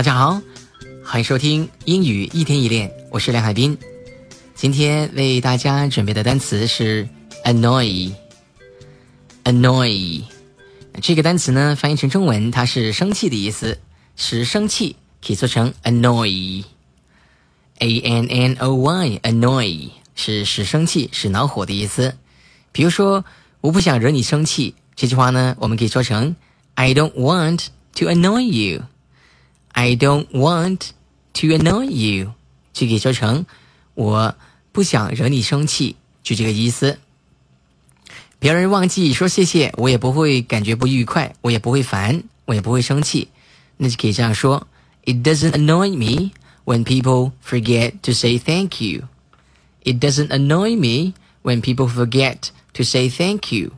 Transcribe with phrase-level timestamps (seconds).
[0.00, 0.40] 大家好，
[1.04, 3.76] 欢迎收听英语一天一练，我是梁海滨。
[4.54, 7.06] 今天为大家准备的单词是
[7.44, 8.14] annoy，annoy
[11.02, 13.78] 这个单词呢，翻译成中文，它是生气的意思，
[14.16, 16.64] 使生气可以做成 annoy，a
[18.00, 22.16] n n o y，annoy 是使生气、使恼火的意思。
[22.72, 23.22] 比如说，
[23.60, 26.36] 我不想惹你生气，这句话呢，我们可以说成
[26.74, 28.84] I don't want to annoy you。
[29.79, 30.89] I don't want
[31.33, 32.33] to annoy you，
[32.73, 33.45] 就可以说成
[33.93, 34.35] 我
[34.71, 36.99] 不想惹你生气，就这个意思。
[38.39, 43.29] 别人忘记说谢谢，我也不会感觉不愉快，我也不会烦，我也不会生气，
[43.77, 44.67] 那就可以这样说：
[45.05, 46.31] It doesn't annoy me
[46.63, 49.07] when people forget to say thank you.
[49.83, 51.13] It doesn't annoy me
[51.43, 53.71] when people forget to say thank you.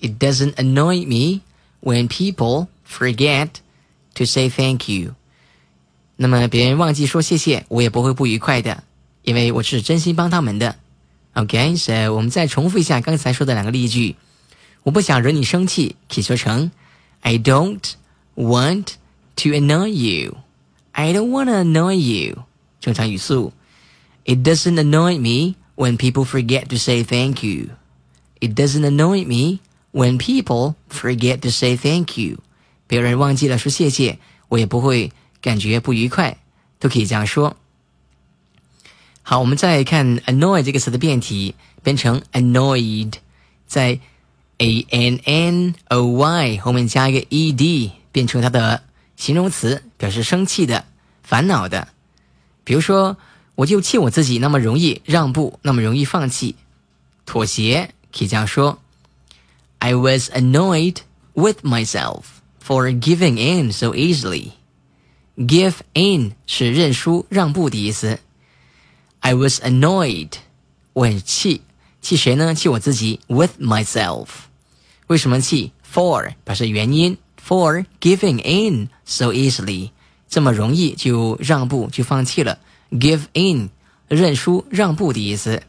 [0.00, 1.40] It doesn't annoy me
[1.80, 3.60] when people forget
[4.14, 5.14] to say thank you。
[6.16, 8.84] 那么别人忘记说谢谢，我也不会不愉快的，
[9.22, 10.76] 因为我是真心帮他们的。
[11.32, 14.16] OK，so 我们再重复一下刚才说的两个例句。
[14.82, 16.70] 我不想惹你生气，可以说成
[17.20, 17.92] I don't
[18.34, 18.94] want
[19.36, 20.36] to annoy you.
[20.92, 22.44] I don't want to annoy you。
[22.80, 23.52] 正常语速。
[24.24, 27.70] It doesn't annoy me when people forget to say thank you.
[28.40, 29.60] It doesn't annoy me
[29.92, 32.38] when people forget to say thank you.
[32.87, 34.19] 别人忘记了说谢谢，
[34.49, 36.37] 我也不会感觉不愉快，
[36.79, 37.57] 都可以这样说。
[39.21, 43.13] 好，我们再看 annoy 这个词的变体，变成 annoyed，
[43.65, 43.99] 在
[44.57, 48.83] a n n o y 后面加一个 e d，变成它的
[49.17, 50.85] 形容词，表示生气的、
[51.23, 51.87] 烦恼的。
[52.63, 53.17] 比如说，
[53.55, 56.55] 我就气我自己那么容易让步，那么容易放弃、
[57.25, 58.79] 妥协，可以这样说
[59.79, 60.97] ：I was annoyed
[61.33, 62.21] with myself。
[62.64, 64.52] for giving in so easily.
[65.36, 68.18] Give in 是认输、让步的意思。
[69.20, 70.32] I was annoyed，
[70.92, 71.62] 我很气，
[72.00, 72.54] 气谁呢？
[72.54, 73.20] 气我自己。
[73.26, 74.28] With myself，
[75.06, 75.72] 为什么气？
[75.92, 77.18] For 表示原因。
[77.42, 79.90] For giving in so easily，
[80.28, 82.58] 这么容易就让步就放弃了。
[82.90, 83.70] Give in，
[84.08, 85.62] 认输、让步的意思。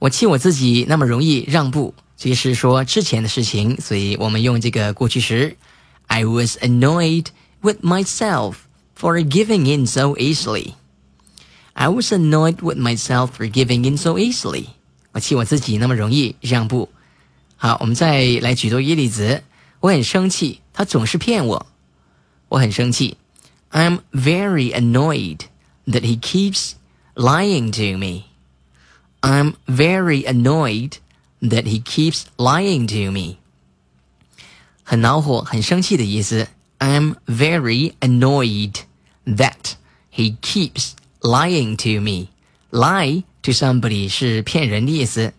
[0.00, 1.94] 我气我自己那么容易让步。
[2.22, 5.56] 这是说之前的事情，所以我们用这个过去时。
[6.06, 7.26] I was annoyed
[7.60, 8.54] with myself
[8.98, 10.74] for giving in so easily.
[11.74, 14.66] I was annoyed with myself for giving in so easily.
[15.12, 16.88] 我气我自己那么容易让步。
[17.56, 19.42] 好，我们再来举多一个例子。
[19.80, 21.66] 我很生气，他总是骗我。
[22.48, 23.16] 我很生气。
[23.70, 25.40] I'm very annoyed
[25.86, 26.72] that he keeps
[27.14, 28.24] lying to me.
[29.20, 30.92] I'm very annoyed
[31.42, 33.36] that he keeps lying to me.
[34.82, 36.48] 很恼火、很生气的意思。
[36.78, 38.74] I'm very annoyed
[39.26, 39.74] that
[40.12, 42.28] he keeps lying to me.
[42.70, 45.34] Lie to somebody 是骗人的意思。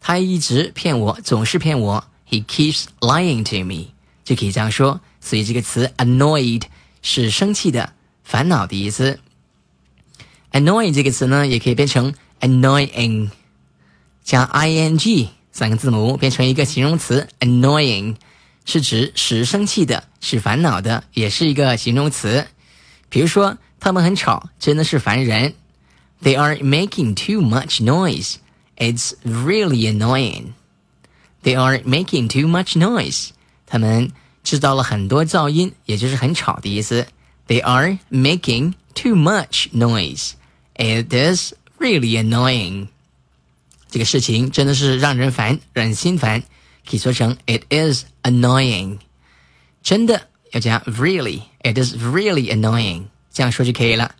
[0.00, 2.04] 他一直骗我，总是骗我。
[2.28, 3.92] He keeps lying to me，
[4.24, 5.00] 就可以这样说。
[5.20, 6.62] 所以这个词 annoyed
[7.00, 7.92] 是生气的、
[8.22, 9.20] 烦恼的意思。
[10.52, 13.30] Annoy 这个词呢，也可以变成 annoying，
[14.29, 18.15] 加 ing 三个字母变成一个形容词 annoying。
[18.63, 22.45] 是指使生气的，使烦恼的，也是一个形容词。
[23.09, 25.55] 比如说，他们很吵，真的是烦人。
[26.21, 28.35] They are making too much noise.
[28.77, 30.49] It's really annoying.
[31.41, 33.29] They are making too much noise.
[33.65, 34.11] 他们
[34.43, 37.07] 制造了很多噪音，也就是很吵的意思。
[37.47, 40.33] They are making too much noise.
[40.75, 42.89] It is really annoying.
[43.89, 46.43] 这个事情真的是让人烦，让人心烦。
[46.87, 48.99] 可以说成 It is annoying，
[49.83, 54.15] 真的要加 really，It is really annoying，这样说就可以了。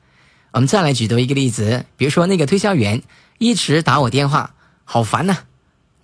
[0.52, 3.02] 我们再来举多一个例子，比如说那个推销员
[3.38, 4.54] 一直打我电话，
[4.84, 5.38] 好烦呐、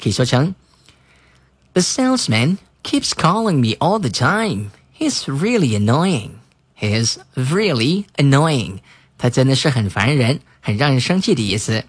[0.02, 0.56] 可以说成
[1.74, 4.70] The salesman keeps calling me all the time.
[4.98, 6.32] He's really annoying.
[6.80, 8.80] He's really annoying.
[9.18, 11.84] 他真的是很烦人，很让人生气的意思。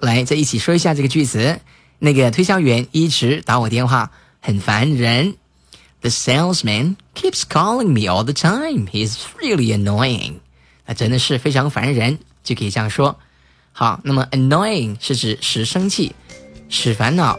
[0.00, 1.60] 来，再一起说一下这个句子。
[1.98, 4.10] 那个推销员一直打我电话，
[4.40, 5.34] 很烦人。
[6.00, 8.86] The salesman keeps calling me all the time.
[8.86, 10.34] He's really annoying.
[10.86, 13.18] 那真的是非常烦人，就可以这样说。
[13.72, 16.14] 好，那么 annoying 是指使生气、
[16.68, 17.38] 使烦恼。